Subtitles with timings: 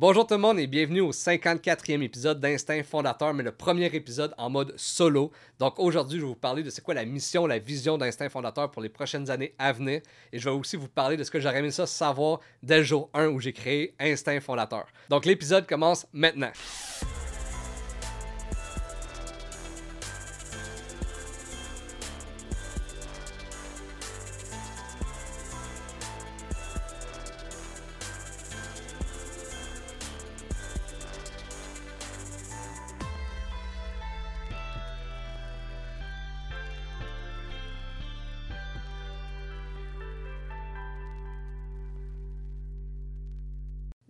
[0.00, 4.32] Bonjour tout le monde et bienvenue au 54e épisode d'Instinct Fondateur, mais le premier épisode
[4.38, 5.30] en mode solo.
[5.58, 8.70] Donc aujourd'hui, je vais vous parler de c'est quoi la mission, la vision d'Instinct Fondateur
[8.70, 10.00] pour les prochaines années à venir.
[10.32, 12.82] Et je vais aussi vous parler de ce que j'aurais aimé ça savoir dès le
[12.82, 14.86] jour 1 où j'ai créé Instinct Fondateur.
[15.10, 16.52] Donc l'épisode commence maintenant.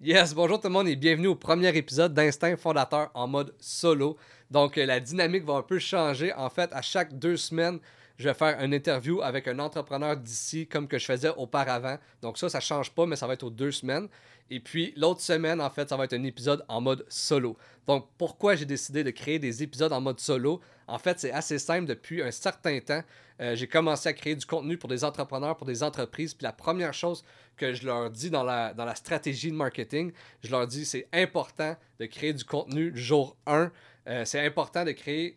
[0.02, 4.16] Yes, bonjour tout le monde et bienvenue au premier épisode d'Instinct Fondateur en mode solo.
[4.50, 6.32] Donc euh, la dynamique va un peu changer.
[6.32, 7.78] En fait, à chaque deux semaines,
[8.16, 11.98] je vais faire une interview avec un entrepreneur d'ici comme que je faisais auparavant.
[12.22, 14.08] Donc ça, ça change pas, mais ça va être aux deux semaines.
[14.48, 17.58] Et puis l'autre semaine, en fait, ça va être un épisode en mode solo.
[17.86, 20.62] Donc pourquoi j'ai décidé de créer des épisodes en mode solo?
[20.86, 21.84] En fait, c'est assez simple.
[21.84, 23.02] Depuis un certain temps,
[23.40, 26.34] euh, j'ai commencé à créer du contenu pour des entrepreneurs, pour des entreprises.
[26.34, 27.24] Puis la première chose
[27.56, 31.08] que je leur dis dans la, dans la stratégie de marketing, je leur dis c'est
[31.12, 33.72] important de créer du contenu jour 1.
[34.08, 35.36] Euh, c'est important de créer,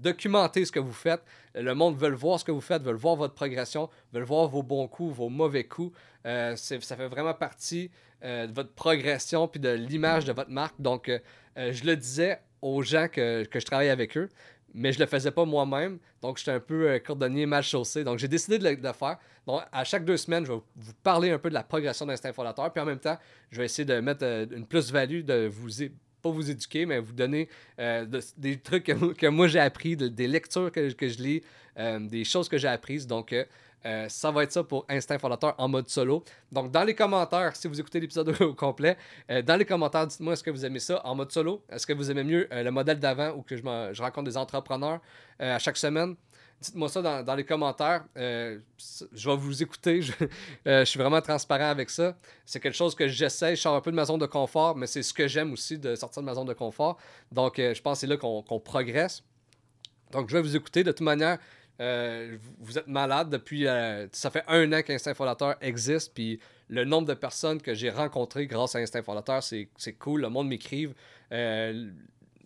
[0.00, 1.22] documenter ce que vous faites.
[1.54, 4.62] Le monde veut voir ce que vous faites, veut voir votre progression, veut voir vos
[4.62, 5.96] bons coups, vos mauvais coups.
[6.26, 7.90] Euh, ça fait vraiment partie
[8.22, 10.74] de votre progression puis de l'image de votre marque.
[10.80, 11.12] Donc,
[11.56, 14.28] je le disais aux gens que, que je travaille avec eux
[14.74, 15.98] mais je le faisais pas moi-même.
[16.20, 18.04] Donc, j'étais un peu euh, cordonnier mal chaussé.
[18.04, 19.18] Donc, j'ai décidé de le, faire.
[19.46, 22.32] Donc, à chaque deux semaines, je vais vous parler un peu de la progression d'Instinct
[22.32, 22.72] Fondateur.
[22.72, 23.16] Puis en même temps,
[23.50, 25.82] je vais essayer de mettre euh, une plus-value, de vous,
[26.26, 30.70] pas vous éduquer, mais vous donner euh, des trucs que, moi j'ai appris, des lectures
[30.72, 31.42] que, que je lis,
[32.00, 33.06] des choses que j'ai apprises.
[33.06, 33.34] Donc,
[33.86, 36.24] euh, ça va être ça pour Instinct Fondateur en mode solo.
[36.50, 38.96] Donc, dans les commentaires, si vous écoutez l'épisode au complet,
[39.30, 41.62] euh, dans les commentaires, dites-moi est-ce que vous aimez ça en mode solo?
[41.70, 44.36] Est-ce que vous aimez mieux euh, le modèle d'avant ou que je, je, rencontre des
[44.36, 45.00] entrepreneurs
[45.38, 46.16] à chaque semaine?
[46.60, 48.04] Dites-moi ça dans, les commentaires.
[48.16, 48.60] je
[49.28, 50.00] vais vous écouter.
[50.66, 52.16] Je, suis vraiment transparent avec ça.
[52.44, 53.54] C'est quelque chose que j'essaie.
[53.56, 55.78] Je sors un peu de ma zone de confort, mais c'est ce que j'aime aussi
[55.78, 56.96] de sortir de ma zone de confort.
[57.30, 59.22] Donc, je pense que c'est là qu'on progresse.
[60.12, 60.82] Donc, je vais vous écouter.
[60.82, 61.38] De toute manière,
[61.80, 63.66] euh, vous êtes malade depuis.
[63.66, 67.90] Euh, ça fait un an qu'Instinct Fondateur existe, puis le nombre de personnes que j'ai
[67.90, 70.22] rencontrées grâce à Instinct Fondateur, c'est cool.
[70.22, 70.94] Le monde m'écrive.
[71.32, 71.90] Euh,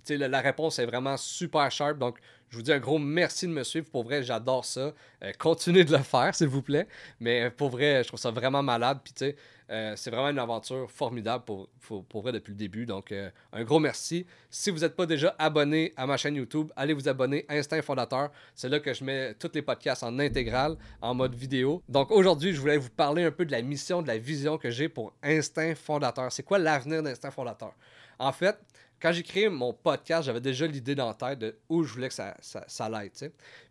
[0.09, 1.99] la, réponse est vraiment super sharp.
[1.99, 2.19] Donc,
[2.50, 3.87] je vous dis un gros merci de me suivre.
[3.91, 4.93] Pour vrai, j'adore ça.
[5.38, 6.88] continuez de le faire, s'il vous plaît.
[7.21, 8.99] Mais pour vrai, je trouve ça vraiment malade.
[9.05, 9.37] Puis, tu sais,
[9.71, 11.69] euh, c'est vraiment une aventure formidable pour,
[12.09, 12.87] pour, vrai depuis le début.
[12.87, 14.27] Donc, euh, un gros merci.
[14.50, 18.31] Si vous n'êtes pas déjà abonné à ma chaîne YouTube, allez vous abonner Instinct Fondateur.
[18.56, 21.84] C'est là que je mets tous les podcasts en intégrale, en mode vidéo.
[21.88, 24.71] Donc, aujourd'hui, je voulais vous parler un peu de la mission, de la vision que
[24.71, 26.32] j'ai pour Instinct Fondateur.
[26.32, 27.72] C'est quoi l'avenir d'Instinct Fondateur?
[28.19, 28.59] En fait,
[29.00, 32.09] quand j'ai créé mon podcast, j'avais déjà l'idée dans la tête de où je voulais
[32.09, 32.91] que ça, ça,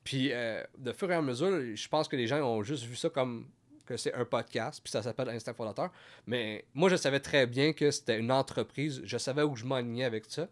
[0.04, 2.96] Puis, euh, de fur et à mesure, je pense que les gens ont juste vu
[2.96, 3.48] ça comme
[3.86, 5.92] que c'est un podcast, puis ça s'appelle Instinct Fondateur.
[6.28, 9.02] Mais moi, je savais très bien que c'était une entreprise.
[9.04, 10.48] Je savais où je m'alignais avec ça.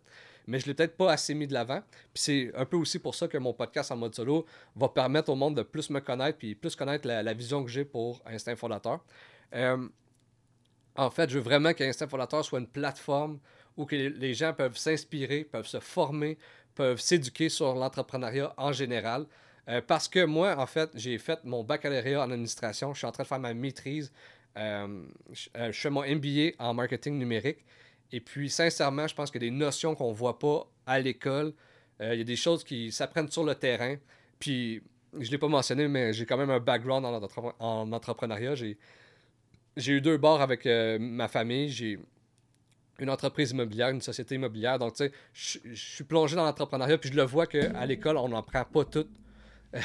[0.48, 1.82] Mais je ne l'ai peut-être pas assez mis de l'avant.
[2.14, 4.46] Puis c'est un peu aussi pour ça que mon podcast en mode solo
[4.76, 7.86] va permettre au monde de plus me connaître, puis plus connaître la, vision que j'ai
[7.86, 9.04] pour Instinct Fondateur.
[9.54, 9.88] Euh,
[10.96, 13.40] en fait, je veux vraiment qu'Instinct Fondateur soit une plateforme
[13.78, 16.38] où que les gens peuvent s'inspirer, peuvent se former,
[16.76, 19.26] peuvent s'éduquer sur l'entrepreneuriat en général.
[19.70, 22.94] Euh, parce que moi, en fait, j'ai fait mon baccalauréat en administration.
[22.94, 24.12] Je suis en train de faire ma maîtrise.
[24.58, 25.04] Euh,
[25.58, 27.66] euh, je, fais mon MBA en marketing numérique.
[28.12, 31.54] Et puis, sincèrement, je pense que des notions qu'on ne voit pas à l'école,
[32.00, 33.96] il y a des choses qui s'apprennent sur le terrain.
[34.40, 34.84] Puis,
[35.14, 37.22] je ne l'ai pas mentionné, mais j'ai quand même un background en,
[37.59, 38.54] en entrepreneuriat.
[38.56, 41.70] J'ai eu deux bars avec ma famille.
[41.70, 42.00] J'ai
[43.00, 44.80] une entreprise immobilière, une société immobilière.
[44.80, 46.97] Donc, tu sais, je suis plongé dans l'entrepreneuriat.
[46.97, 49.08] Puis, je le vois qu'à l'école, on n'en prend pas tout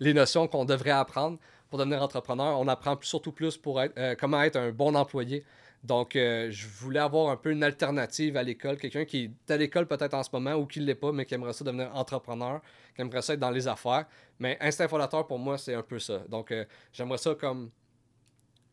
[0.00, 1.38] les notions qu'on devrait apprendre
[1.68, 2.58] pour devenir entrepreneur.
[2.58, 5.44] On apprend surtout plus pour être, euh, comment être un bon employé.
[5.82, 9.56] Donc, euh, je voulais avoir un peu une alternative à l'école, quelqu'un qui est à
[9.56, 11.94] l'école peut-être en ce moment ou qui ne l'est pas, mais qui aimerait ça devenir
[11.96, 12.60] entrepreneur,
[12.94, 14.04] qui aimerait ça être dans les affaires.
[14.38, 16.18] Mais Instinct Fondateur, pour moi, c'est un peu ça.
[16.28, 17.70] Donc, euh, j'aimerais ça comme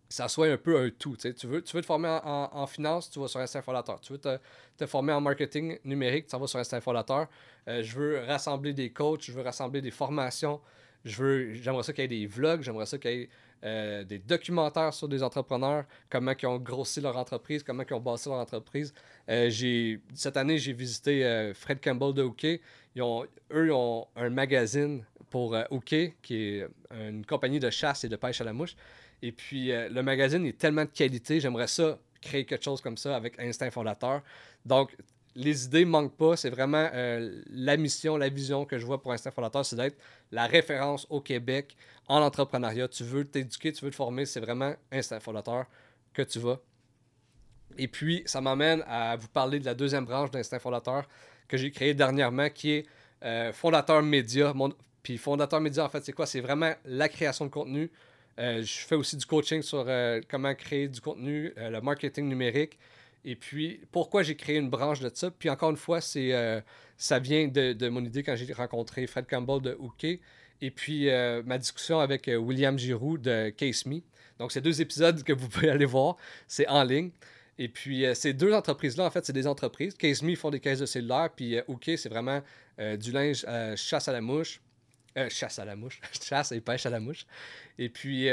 [0.09, 1.15] ça soit un peu un tout.
[1.17, 3.99] Tu veux, tu veux te former en, finance, tu vas sur Instinct Fondateur.
[3.99, 7.27] Tu veux te, former en marketing numérique, tu vas sur Instinct Fondateur.
[7.67, 10.61] Euh, je veux rassembler des coachs, je veux rassembler des formations.
[11.03, 13.29] Je veux, j'aimerais ça qu'il y ait des vlogs, j'aimerais ça qu'il y ait
[13.63, 17.99] euh, des documentaires sur des entrepreneurs, comment ils ont grossi leur entreprise, comment ils ont
[17.99, 18.93] bâti leur entreprise.
[19.29, 22.43] Euh, j'ai, cette année, j'ai visité Fred Campbell de OK.
[22.43, 28.05] Ils ont, eux, ils ont un magazine pour OK, qui est une compagnie de chasse
[28.05, 28.75] et de pêche à la mouche.
[29.21, 32.97] Et puis, euh, le magazine est tellement de qualité, j'aimerais ça créer quelque chose comme
[32.97, 34.21] ça avec Instinct Fondateur.
[34.65, 34.95] Donc,
[35.35, 36.35] les idées manquent pas.
[36.35, 39.97] C'est vraiment euh, la mission, la vision que je vois pour Instinct Fondateur, c'est d'être
[40.31, 41.75] la référence au Québec
[42.07, 42.87] en entrepreneuriat.
[42.87, 45.65] Tu veux t'éduquer, tu veux te former, c'est vraiment Instinct Fondateur
[46.13, 46.59] que tu vas.
[47.77, 51.07] Et puis, ça m'amène à vous parler de la deuxième branche d'Instinct Fondateur
[51.47, 52.85] que j'ai créée dernièrement, qui est
[53.23, 54.53] euh, Fondateur Média.
[55.03, 56.25] Puis Fondateur Média, en fait, c'est quoi?
[56.25, 57.91] C'est vraiment la création de contenu.
[58.39, 59.87] Euh, je fais aussi du coaching sur
[60.29, 62.77] comment créer du contenu, le marketing numérique.
[63.27, 65.29] Et puis, pourquoi j'ai créé une branche de ça?
[65.29, 66.61] Puis encore une fois, c'est euh,
[66.95, 70.21] ça vient de, mon idée quand j'ai rencontré Fred Campbell de Hooké.
[70.61, 73.99] Et puis, euh, ma discussion avec euh, William Giroux de Case Me.
[74.39, 76.15] Donc, c'est deux épisodes que vous pouvez aller voir.
[76.47, 77.11] C'est en ligne.
[77.59, 79.93] Et puis, ces deux entreprises-là, en fait, c'est des entreprises.
[79.95, 81.29] Case Me, font des caisses de cellulaire.
[81.35, 82.41] Puis, Hooké, c'est vraiment
[82.77, 83.45] du linge
[83.75, 84.61] chasse à la mouche.
[85.29, 85.99] Chasse à la mouche.
[86.21, 87.25] chasse et pêche à la mouche.
[87.77, 88.29] Et puis,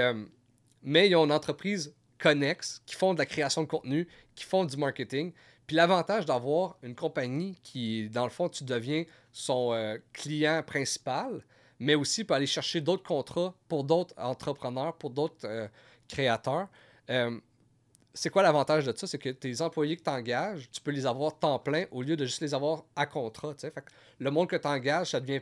[0.82, 4.64] mais ils ont une entreprise connexes, qui font de la création de contenu, qui font
[4.64, 5.32] du marketing.
[5.66, 11.42] Puis l'avantage d'avoir une compagnie qui, dans le fond, tu deviens son euh, client principal,
[11.78, 15.68] mais aussi pour aller chercher d'autres contrats pour d'autres entrepreneurs, pour d'autres euh,
[16.08, 16.68] créateurs.
[17.10, 17.38] Euh,
[18.12, 19.06] c'est quoi l'avantage de ça?
[19.06, 22.16] C'est que tes employés que tu engages, tu peux les avoir temps plein au lieu
[22.16, 23.54] de juste les avoir à contrat.
[24.18, 25.40] Le monde que tu engages, ça devient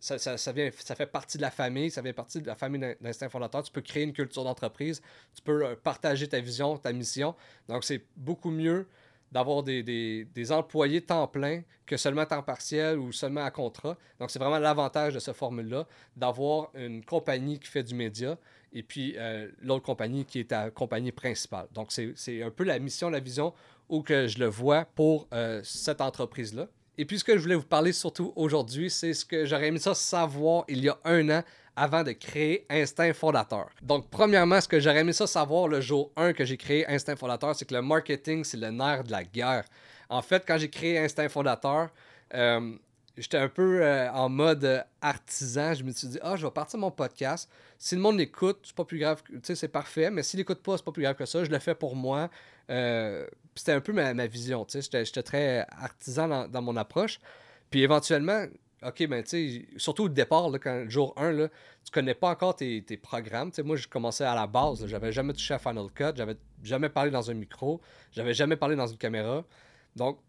[0.00, 3.62] ça, fait partie de la famille, ça fait partie de la famille d'instinct fondateur.
[3.62, 5.02] Tu peux créer une culture d'entreprise,
[5.34, 7.34] tu peux euh, partager ta vision, ta mission.
[7.68, 8.86] Donc, c'est beaucoup mieux
[9.30, 13.96] d'avoir des, employés temps plein que seulement temps partiel ou seulement à contrat.
[14.18, 15.86] Donc, c'est vraiment l'avantage de cette formule-là,
[16.16, 18.38] d'avoir une compagnie qui fait du média
[18.72, 21.68] et puis euh, l'autre compagnie qui est ta compagnie principale.
[21.72, 23.54] Donc, c'est un peu la mission, la vision
[23.88, 26.68] où que je le vois pour euh, cette entreprise-là.
[27.00, 29.78] Et puis, ce que je voulais vous parler surtout aujourd'hui, c'est ce que j'aurais aimé
[29.78, 31.44] ça savoir il y a un an
[31.76, 33.68] avant de créer Instinct Fondateur.
[33.82, 37.14] Donc, premièrement, ce que j'aurais aimé ça savoir le jour 1 que j'ai créé Instinct
[37.14, 39.64] Fondateur, c'est que le marketing, c'est le nerf de la guerre.
[40.08, 41.90] En fait, quand j'ai créé Instinct Fondateur,
[42.34, 42.74] euh,
[43.16, 45.74] j'étais un peu euh, en mode artisan.
[45.74, 47.48] Je me suis dit, ah, je vais partir mon podcast.
[47.78, 50.10] Si le monde l'écoute, c'est pas plus grave, tu sais, c'est parfait.
[50.10, 51.44] Mais s'il l'écoute pas, c'est pas plus grave que ça.
[51.44, 52.28] Je le fais pour moi.
[52.70, 53.24] Euh,
[53.58, 55.04] c'était un peu ma, vision, tu sais.
[55.04, 57.20] J'étais très artisan dans, mon approche.
[57.70, 58.46] Puis éventuellement,
[58.82, 61.48] OK, ben, tu sais, surtout au départ, là, quand, jour 1, là,
[61.84, 63.50] tu connais pas encore tes, programmes.
[63.50, 64.86] Tu sais, moi, je commençais à la base.
[64.86, 66.12] J'avais jamais touché à Final Cut.
[66.16, 67.80] J'avais jamais parlé dans un micro.
[68.12, 69.44] J'avais jamais parlé dans une caméra.
[69.96, 70.20] Donc,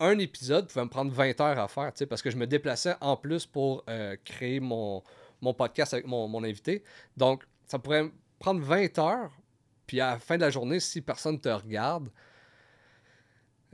[0.00, 2.46] un épisode pouvait me prendre 20 heures à faire, tu sais, parce que je me
[2.46, 5.02] déplaçais en plus pour euh, créer mon,
[5.40, 6.82] mon podcast avec mon, mon invité.
[7.16, 9.30] Donc, ça pourrait prendre 20 heures.
[9.86, 12.10] Puis à la fin de la journée, si personne te regarde,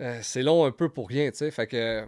[0.00, 1.50] euh, c'est long un peu pour rien, tu sais.
[1.50, 2.06] Fait que,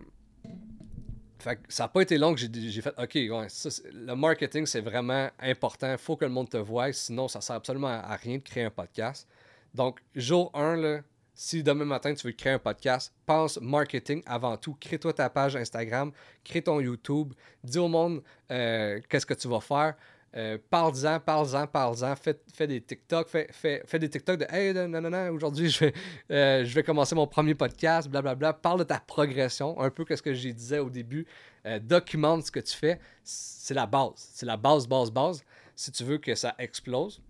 [1.39, 5.93] fait ça n'a pas été long que j'ai fait OK, le marketing, c'est vraiment important.
[5.93, 8.65] Il faut que le monde te voie, sinon ça sert absolument à rien de créer
[8.65, 9.29] un podcast.
[9.75, 11.01] Donc, jour 1, là,
[11.35, 14.75] si demain matin tu veux créer un podcast, pense marketing avant tout.
[14.81, 16.11] Crée-toi ta page Instagram,
[16.43, 19.95] crée ton YouTube, dis au monde euh, qu'est-ce que tu vas faire.
[20.35, 22.15] Euh, parle-en, parle-en, parle-en.
[22.17, 25.95] Fais, des TikTok, fais, des TikTok de Hey, non, aujourd'hui, je vais,
[26.31, 28.53] euh, je vais commencer mon premier podcast, blablabla.
[28.53, 31.27] Parle de ta progression, un peu que ce que j'ai disais au début.
[31.65, 33.01] Euh, documente ce que tu fais.
[33.25, 34.13] C'est la base.
[34.17, 35.43] C'est la base, base, base.
[35.75, 37.23] Si tu veux que ça explose,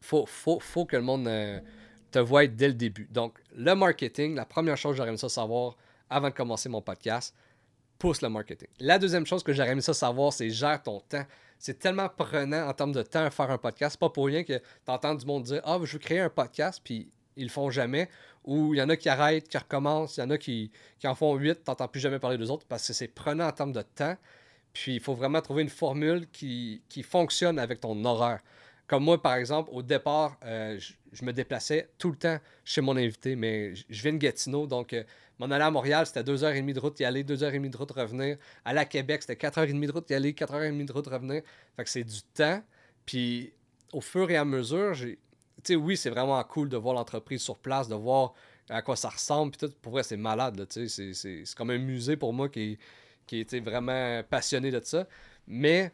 [0.00, 1.28] faut, faut, que le monde
[2.10, 3.08] te voie dès le début.
[3.10, 5.76] Donc, le marketing, la première chose que j'aurais aimé savoir
[6.10, 7.34] avant de commencer mon podcast,
[7.98, 8.68] pousse le marketing.
[8.80, 11.24] La deuxième chose que j'aurais aimé savoir, c'est gère ton temps
[11.58, 13.98] c'est tellement prenant en termes de temps à faire un podcast.
[13.98, 16.80] Pas pour rien que tu entends du monde dire Ah, je veux créer un podcast,
[16.82, 18.08] puis ils le font jamais.
[18.44, 20.70] Ou il y en a qui arrêtent, qui recommencent, il y en a qui,
[21.04, 23.52] en font huit, tu n'entends plus jamais parler d'eux autres parce que c'est prenant en
[23.52, 24.16] termes de temps.
[24.72, 28.40] Puis il faut vraiment trouver une formule qui, qui fonctionne avec ton horaire.
[28.88, 30.80] Comme moi, par exemple, au départ, euh,
[31.12, 34.94] je, me déplaçais tout le temps chez mon invité, mais je viens de Gatineau, donc
[34.94, 35.04] euh,
[35.38, 38.38] m'en aller à Montréal, c'était 2h30 de route y aller, 2h30 de route revenir.
[38.64, 41.42] Aller à Québec, c'était 4h30 de route y aller, 4h30 de route revenir.
[41.76, 42.62] Fait que c'est du temps.
[43.04, 43.52] Puis
[43.92, 45.18] au fur et à mesure, j'ai.
[45.64, 48.32] Tu sais, oui, c'est vraiment cool de voir l'entreprise sur place, de voir
[48.70, 49.52] à quoi ça ressemble.
[49.52, 50.66] Puis tout, pour vrai, c'est malade.
[50.70, 52.78] C'est comme un musée pour moi qui,
[53.26, 55.06] qui était vraiment passionné de ça.
[55.46, 55.92] Mais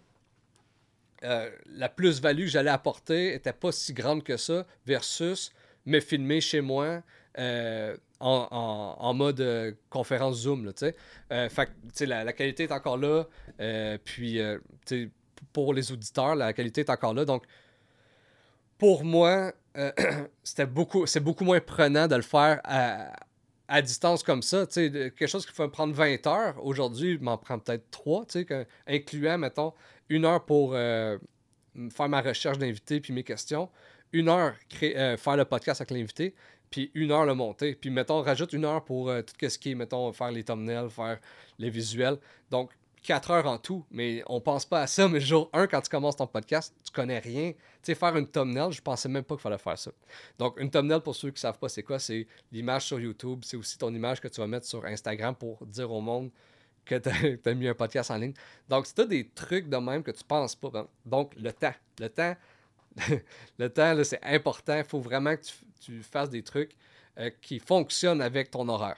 [1.25, 5.52] euh, la plus-value que j'allais apporter était pas si grande que ça versus
[5.87, 7.02] me filmer chez moi.
[7.38, 10.64] Euh, en, mode euh, conférence Zoom.
[10.64, 10.73] Là,
[11.50, 13.25] fait, la, la, qualité est encore là.
[14.04, 14.40] Puis,
[15.52, 17.26] pour les auditeurs, la qualité est encore là.
[17.26, 17.45] Donc,
[18.78, 19.52] pour moi,
[20.43, 23.12] c'était beaucoup, c'est beaucoup moins prenant de le faire à,
[23.83, 24.66] distance comme ça.
[24.66, 28.26] quelque chose qui peut me prendre 20 heures, aujourd'hui, m'en prend peut-être 3,
[28.87, 29.73] incluant, mettons,
[30.09, 33.71] une heure pour faire ma recherche d'invité puis mes questions,
[34.12, 36.35] une heure créer, faire le podcast avec l'invité
[36.75, 37.76] puis une heure le monter.
[37.76, 40.90] Puis, mettons, rajoute une heure pour euh, tout ce qui est, mettons, faire les thumbnails,
[40.90, 41.21] faire
[41.56, 42.18] les visuels.
[42.50, 42.73] Donc,
[43.04, 45.06] 4 heures en tout, mais on pense pas à ça.
[45.08, 47.52] Mais jour 1, quand tu commences ton podcast, tu connais rien.
[47.52, 49.92] Tu sais, faire une thumbnail, je pensais même pas qu'il fallait faire ça.
[50.38, 53.40] Donc, une thumbnail, pour ceux qui savent pas c'est quoi, c'est l'image sur YouTube.
[53.44, 56.30] C'est aussi ton image que tu vas mettre sur Instagram pour dire au monde
[56.87, 58.34] que tu as, mis un podcast en ligne.
[58.68, 60.70] Donc, c'est des trucs de même que tu penses pas.
[60.70, 61.75] Ben, donc, le temps.
[62.00, 62.37] Le temps,
[63.58, 64.78] le temps, c'est important.
[64.78, 65.42] Il faut vraiment que
[65.80, 66.75] tu, fasses des trucs
[67.18, 68.96] euh, qui fonctionnent avec ton horaire.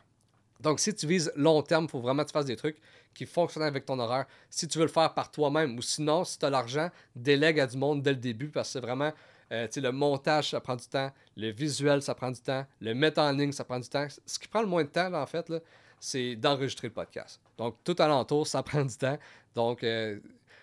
[0.61, 2.79] Donc, si tu vises long terme, il faut vraiment que tu fasses des trucs
[3.17, 4.27] qui fonctionnent avec ton horaire.
[4.51, 7.67] Si tu veux le faire par toi-même, ou sinon, si tu as l'argent, délègue à
[7.67, 9.13] du monde dès le début parce que c'est vraiment.
[9.53, 11.11] Euh, le montage, ça prend du temps.
[11.37, 12.67] Le visuel, ça prend du temps.
[12.81, 14.07] Le mettre en ligne, ça prend du temps.
[14.27, 15.53] Ce qui prend le moins de temps, en fait,
[16.01, 17.41] c'est d'enregistrer le podcast.
[17.57, 19.19] Donc, tout alentour, ça prend du temps.
[19.55, 20.19] Donc, euh,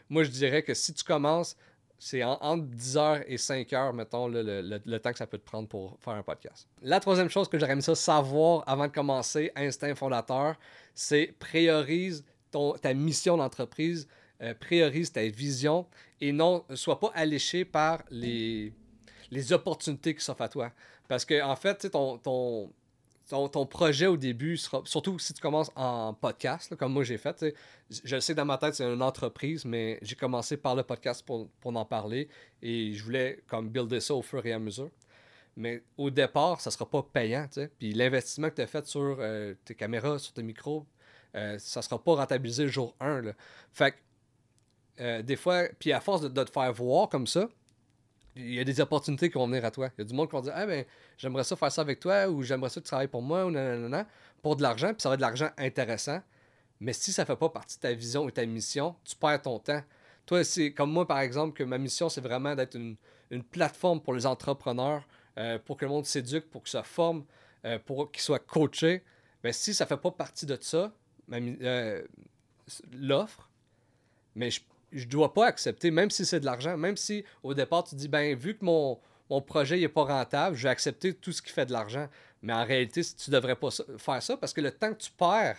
[0.10, 1.55] moi, je dirais que si tu commences,
[1.98, 6.15] c'est entre 10h et 5h, mettons, le, temps que ça peut te prendre pour faire
[6.15, 6.67] un podcast.
[6.81, 10.55] La troisième chose que j'aurais aimé ça savoir avant de commencer, instinct fondateur,
[10.93, 14.07] c'est priorise ton, ta mission d'entreprise,
[14.41, 15.86] euh, priorise ta vision
[16.22, 18.74] et non, sois pas alléché par les,
[19.29, 20.72] les opportunités qui s'offrent à toi.
[21.07, 22.72] Parce que, en fait, ton, ton,
[23.29, 27.45] ton, projet au début sera, surtout si tu commences en podcast, comme moi j'ai fait,
[27.89, 31.25] je sais que dans ma tête c'est une entreprise, mais j'ai commencé par le podcast
[31.25, 32.29] pour, en parler
[32.62, 34.91] et je voulais comme builder ça au fur et à mesure.
[35.55, 39.53] Mais au départ, ça sera pas payant, Puis l'investissement que tu as fait sur euh,
[39.65, 40.86] tes caméras, sur tes micros,
[41.36, 43.24] euh, ça sera pas rentabilisé le jour 1.
[43.72, 43.98] Fait que,
[45.00, 47.50] euh, des fois, puis à force de, te faire voir comme ça,
[48.36, 49.90] il y a des opportunités qui vont venir à toi.
[49.98, 50.86] Il y a du monde qui va dire Ah ben,
[51.18, 53.52] j'aimerais ça faire ça avec toi, ou j'aimerais ça que tu travailles pour moi, ou
[53.52, 54.08] nanana,
[54.42, 56.22] pour de l'argent, puis ça va être de l'argent intéressant.
[56.80, 59.60] Mais si ça fait pas partie de ta vision ou ta mission, tu perds ton
[59.60, 59.82] temps.
[60.25, 62.98] Toi, c'est comme moi, par exemple, que ma mission, c'est vraiment d'être une,
[63.52, 65.08] plateforme pour les entrepreneurs,
[65.40, 67.25] euh, pour que le monde s'éduque, pour qu'ils se forme,
[67.66, 69.04] euh, pour qu'ils soient coachés.
[69.44, 70.94] Mais si ça fait pas partie de ça,
[71.32, 72.01] euh,
[72.92, 73.50] l'offre,
[74.36, 74.62] mais je
[74.94, 78.08] je dois pas accepter, même si c'est de l'argent, même si au départ tu dis,
[78.08, 79.00] ben vu que mon,
[79.48, 82.08] projet n'est pas rentable, je vais accepter tout ce qui fait de l'argent.
[82.44, 85.58] Mais en réalité, tu devrais pas faire ça parce que le temps que tu perds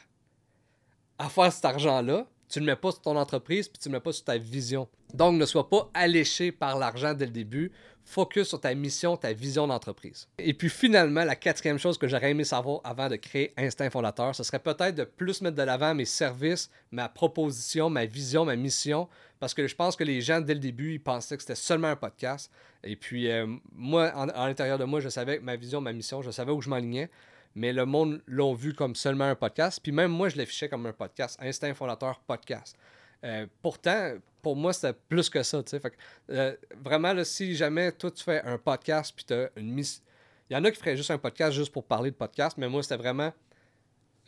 [1.18, 3.94] à faire cet argent-là, tu ne le mets pas sur ton entreprise puis tu ne
[3.94, 4.86] le mets pas sur ta vision.
[5.12, 7.72] Donc, ne sois pas alléché par l'argent dès le début.
[8.04, 10.28] Focus sur ta mission, ta vision d'entreprise.
[10.38, 14.36] Et puis finalement, la quatrième chose que j'aurais aimé savoir avant de créer Instinct Fondateur,
[14.36, 18.54] ce serait peut-être de plus mettre de l'avant mes services, ma proposition, ma vision, ma
[18.54, 19.08] mission,
[19.40, 21.88] parce que je pense que les gens, dès le début, ils pensaient que c'était seulement
[21.88, 22.52] un podcast.
[22.84, 26.30] Et puis, euh, moi, à l'intérieur de moi, je savais ma vision, ma mission, je
[26.30, 27.10] savais où je m'alignais
[27.54, 29.80] mais le monde l'a vu comme seulement un podcast.
[29.82, 32.76] Puis même moi, je l'affichais comme un podcast, Instinct Fondateur Podcast.
[33.24, 35.62] Euh, pourtant, pour moi, c'était plus que ça.
[35.62, 35.96] Fait
[36.30, 40.02] euh, vraiment, si jamais toi, tu fais un podcast, puis tu as une mission.
[40.50, 42.68] Il y en a qui feraient juste un podcast juste pour parler de podcast, mais
[42.68, 43.32] moi, c'était vraiment.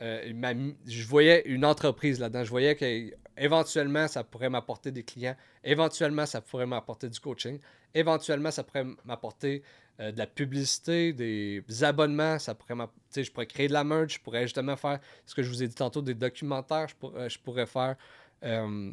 [0.03, 2.45] Euh, je voyais une entreprise là-dedans.
[2.45, 5.37] Je voyais qu'éventuellement, ça pourrait m'apporter des clients.
[5.65, 7.59] Éventuellement, ça pourrait m'apporter du coaching.
[7.95, 9.63] Éventuellement, ça pourrait m'apporter
[9.99, 12.39] de la publicité, des abonnements.
[12.39, 12.87] Ça pourrait
[13.17, 14.15] je pourrais créer de la merch.
[14.15, 16.89] Je pourrais justement faire ce que je vous ai dit tantôt, des documentaires.
[16.89, 17.97] Je, je pourrais faire
[18.45, 18.93] euh,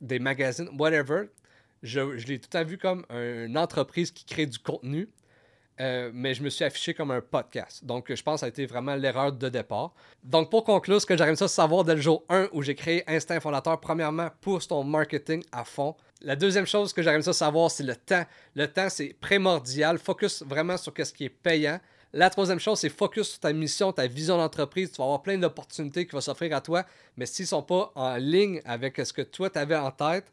[0.00, 1.26] des magazines, whatever.
[1.82, 5.08] Je, je l'ai tout à vu comme une entreprise qui crée du contenu,
[5.80, 7.84] euh, mais je me suis affiché comme un podcast.
[7.84, 9.92] Donc, je pense que ça a été vraiment l'erreur de départ.
[10.22, 13.02] Donc, pour conclure, ce que j'aimerais ça savoir dès le jour 1 où j'ai créé
[13.06, 15.96] Instinct Fondateur, premièrement, pousse ton marketing à fond.
[16.20, 18.24] La deuxième chose que j'aimerais ça savoir, c'est le temps.
[18.54, 19.98] Le temps, c'est primordial.
[19.98, 21.80] Focus vraiment sur ce qui est payant.
[22.14, 24.92] La troisième chose, c'est focus sur ta mission, ta vision d'entreprise.
[24.92, 26.84] Tu vas avoir plein d'opportunités qui vont s'offrir à toi,
[27.16, 30.30] mais s'ils ne sont pas en ligne avec ce que toi, tu avais en tête,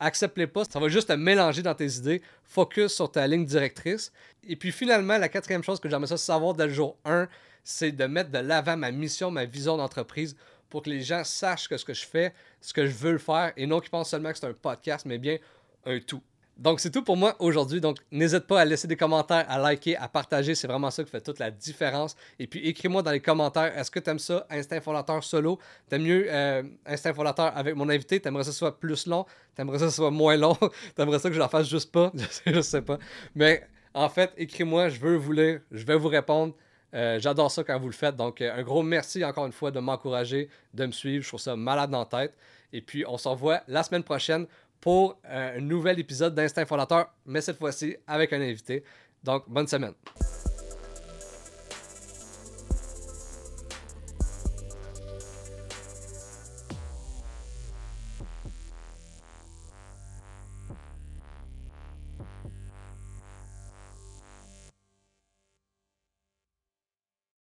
[0.00, 0.64] accepte-les pas.
[0.64, 2.22] Ça va juste te mélanger dans tes idées.
[2.44, 4.12] Focus sur ta ligne directrice.
[4.46, 7.28] Et puis finalement, la quatrième chose que j'aimerais savoir dès le jour 1,
[7.64, 10.36] c'est de mettre de l'avant ma mission, ma vision d'entreprise
[10.70, 13.52] pour que les gens sachent que ce que je fais, ce que je veux faire,
[13.56, 15.38] et non qu'ils pensent seulement que c'est un podcast, mais bien
[15.86, 16.22] un tout.
[16.58, 17.80] Donc, c'est tout pour moi aujourd'hui.
[17.80, 20.56] Donc, n'hésite pas à laisser des commentaires, à liker, à partager.
[20.56, 22.16] C'est vraiment ça qui fait toute la différence.
[22.38, 25.58] Et puis, écris-moi dans les commentaires est-ce que tu aimes ça, Instinct Fondateur solo?
[25.88, 28.18] T'aimes mieux euh, Instinct Fondateur avec mon invité?
[28.20, 29.24] T'aimerais ça soit plus long?
[29.54, 30.56] T'aimerais ça que ce soit moins long?
[30.96, 32.12] T'aimerais ça que je la fasse juste pas?
[32.46, 32.98] Je sais pas.
[33.36, 33.62] Mais
[33.94, 34.88] en fait, écris-moi.
[34.88, 35.60] Je veux vous lire.
[35.70, 36.54] Je vais vous répondre.
[36.94, 38.16] Euh, j'adore ça quand vous le faites.
[38.16, 41.22] Donc, euh, un gros merci encore une fois de m'encourager, de me suivre.
[41.22, 42.34] Je trouve ça malade la tête.
[42.72, 44.46] Et puis, on se revoit la semaine prochaine
[44.80, 48.84] pour euh, un nouvel épisode d'Instinct Fondateur, mais cette fois-ci avec un invité.
[49.22, 49.94] Donc, bonne semaine.